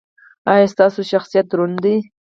[0.51, 1.95] ایا ستاسو شخصیت دروند دی؟